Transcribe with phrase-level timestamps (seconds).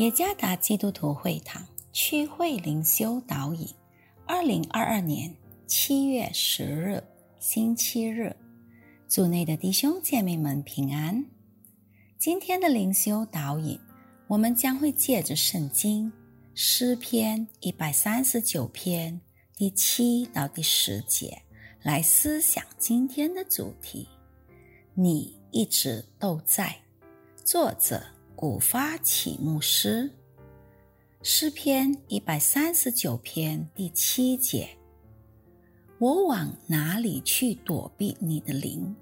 [0.00, 1.62] 耶加达基督徒会堂
[1.92, 3.68] 区会灵修导引，
[4.26, 5.30] 二零二二年
[5.66, 7.04] 七月十日
[7.38, 8.34] 星期日，
[9.06, 11.22] 组内的弟兄姐妹们平安。
[12.16, 13.78] 今天的灵修导引，
[14.26, 16.10] 我们将会借着圣经
[16.54, 19.20] 诗篇一百三十九篇
[19.54, 21.42] 第七到第十节
[21.82, 24.08] 来思想今天的主题。
[24.94, 26.74] 你一直都在，
[27.44, 28.02] 作者。
[28.40, 30.10] 古发起牧师
[31.22, 34.66] 诗篇一百三十九篇第七节：
[35.98, 38.96] 我往哪里去躲避你的灵？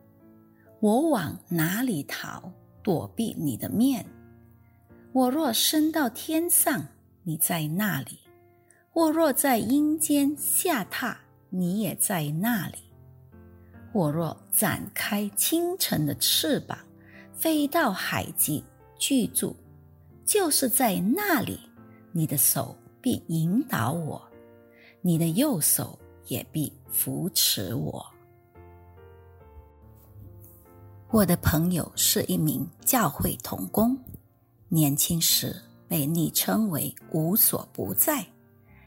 [0.80, 2.52] 我往哪里逃
[2.82, 4.04] 躲避你的面？
[5.12, 6.84] 我若升到天上，
[7.22, 8.18] 你在那里；
[8.92, 11.16] 我若在阴间下榻，
[11.48, 12.78] 你也在那里；
[13.92, 16.76] 我若展开清晨的翅膀，
[17.32, 18.64] 飞到海极。
[18.98, 19.54] 居住，
[20.24, 21.58] 就是在那里，
[22.12, 24.20] 你的手必引导我，
[25.00, 28.04] 你的右手也必扶持我。
[31.10, 33.96] 我的朋友是一名教会童工，
[34.68, 35.56] 年轻时
[35.88, 38.26] 被昵称为“无所不在”，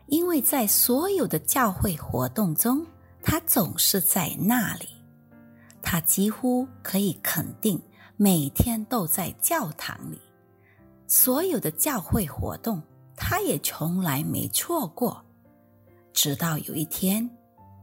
[0.05, 2.85] 因为在所有的教会活动中，
[3.23, 4.87] 他总是在那里。
[5.81, 7.81] 他几乎可以肯定。
[8.23, 10.22] 每天都在教堂里，
[11.08, 12.80] 所有的教会活动，
[13.16, 15.25] 他也从来没错过。
[16.13, 17.28] 直到有一天，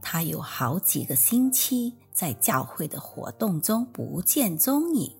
[0.01, 5.13] 他有好几个星期在教会的活动中不见踪影，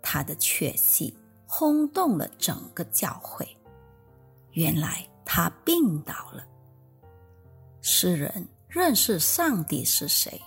[0.00, 1.14] 他的确信
[1.46, 3.46] 轰动了整个教会。
[4.52, 6.42] 原来他病倒了。
[7.82, 10.40] 诗人认识上帝是谁？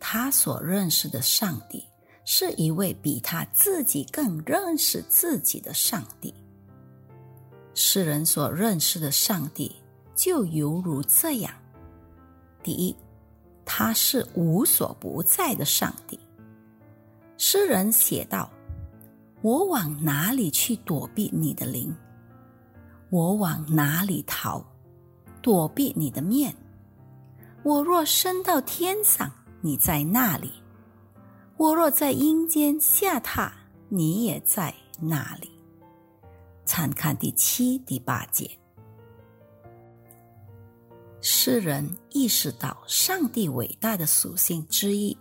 [0.00, 1.86] 他所认识的上帝。
[2.24, 6.32] 是一位比他自己更认识自己的上帝。
[7.74, 9.74] 世人所认识的上帝
[10.14, 11.52] 就犹如这样：
[12.62, 12.94] 第一，
[13.64, 16.18] 他是无所不在的上帝。
[17.38, 18.48] 诗人写道
[19.42, 21.92] ：“我往哪里去躲避你的灵？
[23.10, 24.64] 我往哪里逃，
[25.42, 26.54] 躲避你的面？
[27.64, 29.30] 我若升到天上，
[29.60, 30.52] 你在那里。”
[31.62, 33.48] 我若在阴间下榻，
[33.88, 35.48] 你也在那里。
[36.64, 38.50] 参看第七、第八节。
[41.20, 45.16] 诗人意识到上帝伟大的属性之一，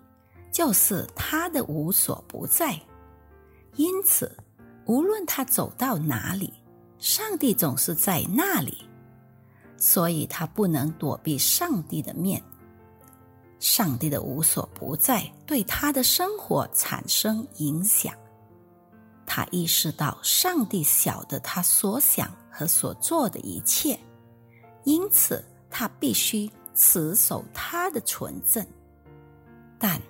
[0.52, 2.74] 就是他的无所不在。
[3.76, 4.36] 因此，
[4.88, 6.52] 无论他走到哪里，
[6.98, 8.84] 上帝总是在那里，
[9.78, 12.42] 所以他不能躲避上帝的面。
[13.62, 18.12] 上帝的无所不在对他的生活产生影响，
[19.24, 23.98] 他意识到上帝晓得他所想和所做的一切，
[24.84, 28.66] 因此他必须持守他的纯正。
[29.78, 30.02] 但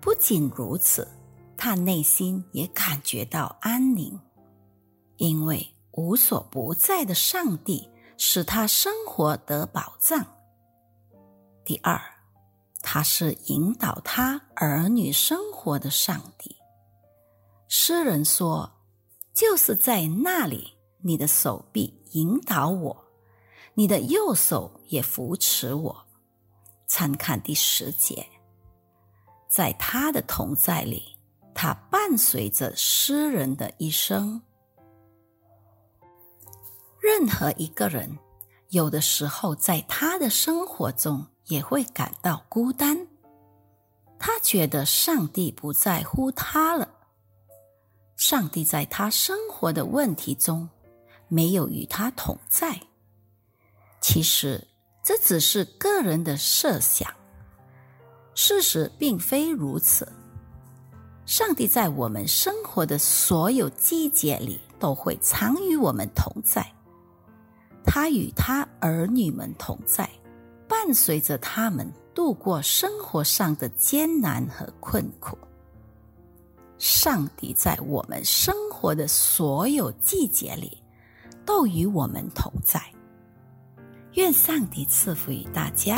[0.00, 1.06] 不仅如此，
[1.54, 4.18] 他内心也感觉到安宁，
[5.18, 7.86] 因为无所不在的上帝
[8.16, 10.26] 使他生活得保障。
[11.62, 12.15] 第二。
[12.96, 16.56] 他是引导他儿女生活的上帝。
[17.68, 18.72] 诗人说
[19.36, 23.04] ：“就是在那里，你的手臂引导我，
[23.74, 26.06] 你的右手也扶持我。”
[26.88, 28.26] 参看第十节，
[29.46, 31.18] 在他的同在里，
[31.54, 34.40] 他伴随着诗人的一生。
[36.98, 38.18] 任何一个人，
[38.70, 41.26] 有的时候在他的生活中。
[41.46, 43.06] 也会感到孤单，
[44.18, 46.88] 他觉得上帝不在乎他了。
[48.16, 50.68] 上帝在他生活的问题中
[51.28, 52.80] 没有与他同在。
[54.00, 54.66] 其实
[55.04, 57.12] 这只是个人的设想，
[58.34, 60.10] 事实并非如此。
[61.26, 66.64] 上帝在我们生活的所有季节里都会常与我们同在，
[67.84, 70.08] 他与他儿女们同在。
[70.68, 75.36] 伴随着他们度过生活上的艰难和困苦，
[76.78, 80.82] 上帝在我们生活的所有季节里
[81.44, 82.80] 都与我们同在。
[84.14, 85.96] 愿上帝赐福于大家。